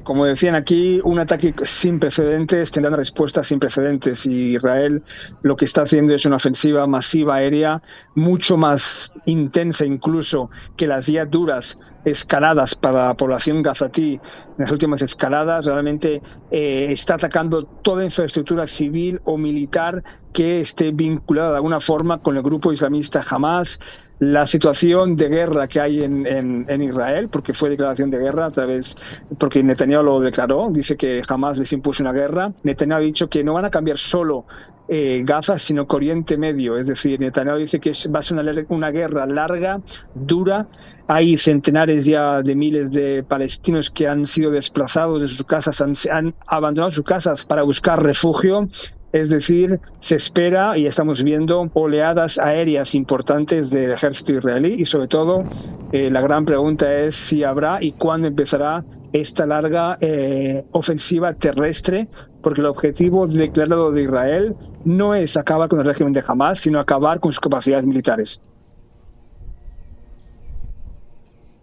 Como 0.04 0.26
decían 0.26 0.56
aquí, 0.56 1.00
un 1.04 1.20
ataque 1.20 1.54
sin 1.62 2.00
precedentes 2.00 2.72
tendrá 2.72 2.96
respuestas 2.96 3.46
sin 3.46 3.60
precedentes. 3.60 4.26
Y 4.26 4.56
Israel 4.56 5.02
lo 5.42 5.56
que 5.56 5.64
está 5.64 5.82
haciendo 5.82 6.14
es 6.14 6.26
una 6.26 6.36
ofensiva 6.36 6.86
masiva 6.86 7.36
aérea 7.36 7.80
mucho 8.14 8.56
más 8.56 9.12
intensa 9.26 9.86
incluso 9.86 10.50
que 10.76 10.86
las 10.86 11.06
ya 11.06 11.24
duras 11.24 11.76
escaladas 12.04 12.74
para 12.74 13.06
la 13.06 13.14
población 13.14 13.62
gazatí, 13.62 14.20
las 14.58 14.72
últimas 14.72 15.02
escaladas, 15.02 15.66
realmente 15.66 16.20
eh, 16.50 16.88
está 16.90 17.14
atacando 17.14 17.64
toda 17.64 18.04
infraestructura 18.04 18.66
civil 18.66 19.20
o 19.24 19.38
militar 19.38 20.02
que 20.32 20.60
esté 20.60 20.90
vinculada 20.92 21.50
de 21.50 21.56
alguna 21.56 21.80
forma 21.80 22.18
con 22.18 22.36
el 22.36 22.42
grupo 22.42 22.72
islamista 22.72 23.20
Hamas, 23.28 23.78
la 24.18 24.46
situación 24.46 25.16
de 25.16 25.28
guerra 25.28 25.66
que 25.66 25.80
hay 25.80 26.04
en, 26.04 26.26
en, 26.26 26.82
Israel, 26.82 27.28
porque 27.28 27.52
fue 27.52 27.70
declaración 27.70 28.08
de 28.10 28.18
guerra 28.18 28.46
a 28.46 28.50
través, 28.52 28.96
porque 29.36 29.62
Netanyahu 29.64 30.04
lo 30.04 30.20
declaró, 30.20 30.68
dice 30.70 30.96
que 30.96 31.22
jamás 31.28 31.58
les 31.58 31.72
impuso 31.72 32.04
una 32.04 32.12
guerra. 32.12 32.52
Netanyahu 32.62 32.98
ha 32.98 33.02
dicho 33.02 33.28
que 33.28 33.42
no 33.42 33.54
van 33.54 33.64
a 33.64 33.70
cambiar 33.70 33.98
solo 33.98 34.46
eh, 34.88 35.22
Gaza, 35.24 35.58
sino 35.58 35.88
que 35.88 35.96
Oriente 35.96 36.36
Medio. 36.36 36.76
Es 36.76 36.86
decir, 36.86 37.18
Netanyahu 37.18 37.58
dice 37.58 37.80
que 37.80 37.92
va 38.14 38.20
a 38.20 38.22
ser 38.22 38.38
una, 38.68 38.90
guerra 38.90 39.26
larga, 39.26 39.80
dura. 40.14 40.68
Hay 41.08 41.36
centenares 41.36 42.04
ya 42.04 42.42
de 42.42 42.54
miles 42.54 42.90
de 42.92 43.24
palestinos 43.24 43.90
que 43.90 44.06
han 44.06 44.26
sido 44.26 44.50
desplazados 44.50 45.20
de 45.20 45.28
sus 45.28 45.44
casas, 45.44 45.80
han 45.80 46.34
abandonado 46.46 46.90
sus 46.90 47.04
casas 47.04 47.44
para 47.44 47.62
buscar 47.62 48.02
refugio. 48.02 48.68
Es 49.12 49.28
decir, 49.28 49.78
se 49.98 50.16
espera 50.16 50.78
y 50.78 50.86
estamos 50.86 51.22
viendo 51.22 51.70
oleadas 51.74 52.38
aéreas 52.38 52.94
importantes 52.94 53.70
del 53.70 53.92
ejército 53.92 54.32
israelí 54.32 54.76
y 54.78 54.86
sobre 54.86 55.06
todo 55.06 55.44
eh, 55.92 56.10
la 56.10 56.22
gran 56.22 56.46
pregunta 56.46 56.90
es 56.94 57.14
si 57.14 57.44
habrá 57.44 57.82
y 57.82 57.92
cuándo 57.92 58.28
empezará 58.28 58.82
esta 59.12 59.44
larga 59.44 59.98
eh, 60.00 60.64
ofensiva 60.72 61.34
terrestre, 61.34 62.08
porque 62.42 62.62
el 62.62 62.66
objetivo 62.66 63.26
declarado 63.26 63.92
de 63.92 64.04
Israel 64.04 64.56
no 64.86 65.14
es 65.14 65.36
acabar 65.36 65.68
con 65.68 65.80
el 65.80 65.84
régimen 65.84 66.14
de 66.14 66.24
Hamas, 66.26 66.60
sino 66.60 66.80
acabar 66.80 67.20
con 67.20 67.32
sus 67.32 67.40
capacidades 67.40 67.84
militares. 67.84 68.40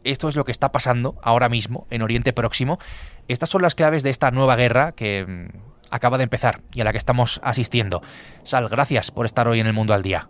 Esto 0.04 0.30
es 0.30 0.36
lo 0.36 0.46
que 0.46 0.52
está 0.52 0.72
pasando 0.72 1.16
ahora 1.24 1.50
mismo 1.50 1.88
en 1.90 2.04
Oriente 2.04 2.32
Próximo. 2.32 2.80
Estas 3.28 3.50
son 3.50 3.64
las 3.64 3.76
claves 3.76 4.04
de 4.04 4.12
esta 4.12 4.32
nueva 4.32 4.56
guerra 4.56 4.92
que 4.94 5.26
mm, 5.28 5.69
acaba 5.92 6.18
de 6.18 6.24
empezar 6.24 6.62
y 6.74 6.82
a 6.82 6.84
la 6.84 6.92
que 6.92 6.98
estamos 6.98 7.40
asistiendo. 7.44 8.02
Sal, 8.44 8.68
gracias 8.70 9.12
por 9.12 9.26
estar 9.26 9.48
hoy 9.48 9.60
en 9.60 9.68
el 9.68 9.74
Mundo 9.74 9.94
al 9.94 10.04
Día. 10.04 10.30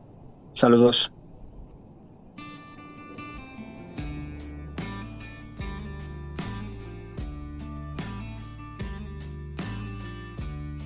Saludos. 0.52 1.12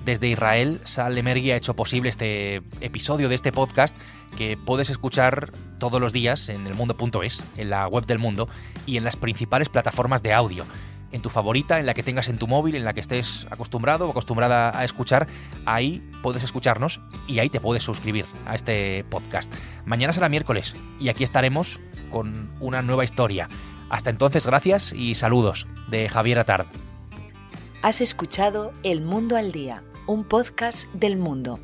Desde 0.04 0.28
Israel, 0.28 0.80
Sal 0.84 1.16
Emergui 1.16 1.50
ha 1.50 1.56
hecho 1.56 1.74
posible 1.74 2.10
este 2.10 2.56
episodio 2.80 3.30
de 3.30 3.34
este 3.34 3.52
podcast 3.52 3.96
que 4.36 4.58
puedes 4.62 4.90
escuchar 4.90 5.50
todos 5.78 5.98
los 5.98 6.12
días 6.12 6.50
en 6.50 6.66
elmundo.es, 6.66 7.42
en 7.56 7.70
la 7.70 7.88
web 7.88 8.04
del 8.04 8.18
mundo 8.18 8.48
y 8.84 8.98
en 8.98 9.04
las 9.04 9.16
principales 9.16 9.70
plataformas 9.70 10.22
de 10.22 10.34
audio. 10.34 10.66
En 11.14 11.22
tu 11.22 11.30
favorita, 11.30 11.78
en 11.78 11.86
la 11.86 11.94
que 11.94 12.02
tengas 12.02 12.28
en 12.28 12.38
tu 12.38 12.48
móvil, 12.48 12.74
en 12.74 12.84
la 12.84 12.92
que 12.92 13.00
estés 13.00 13.46
acostumbrado 13.48 14.08
o 14.08 14.10
acostumbrada 14.10 14.76
a 14.76 14.84
escuchar, 14.84 15.28
ahí 15.64 16.02
puedes 16.24 16.42
escucharnos 16.42 17.00
y 17.28 17.38
ahí 17.38 17.48
te 17.48 17.60
puedes 17.60 17.84
suscribir 17.84 18.26
a 18.46 18.56
este 18.56 19.04
podcast. 19.04 19.48
Mañana 19.84 20.12
será 20.12 20.28
miércoles 20.28 20.74
y 20.98 21.10
aquí 21.10 21.22
estaremos 21.22 21.78
con 22.10 22.50
una 22.58 22.82
nueva 22.82 23.04
historia. 23.04 23.48
Hasta 23.90 24.10
entonces, 24.10 24.44
gracias 24.44 24.92
y 24.92 25.14
saludos 25.14 25.68
de 25.88 26.08
Javier 26.08 26.40
Atard. 26.40 26.66
Has 27.80 28.00
escuchado 28.00 28.72
El 28.82 29.00
Mundo 29.00 29.36
al 29.36 29.52
Día 29.52 29.84
un 30.06 30.24
podcast 30.24 30.86
del 30.92 31.16
mundo 31.16 31.58